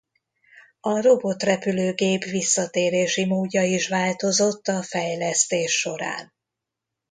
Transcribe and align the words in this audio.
A 0.79 0.99
robotrepülőgép 1.01 2.23
visszatérési 2.23 3.25
módja 3.25 3.63
is 3.63 3.87
változott 3.87 4.67
a 4.67 4.81
fejlesztés 4.83 5.79
során. 5.79 6.33